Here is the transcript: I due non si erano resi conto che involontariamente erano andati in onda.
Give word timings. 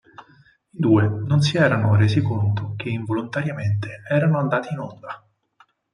I 0.71 0.79
due 0.79 1.03
non 1.07 1.41
si 1.41 1.57
erano 1.57 1.95
resi 1.95 2.23
conto 2.23 2.73
che 2.75 2.89
involontariamente 2.89 4.01
erano 4.09 4.39
andati 4.39 4.73
in 4.73 4.79
onda. 4.79 5.23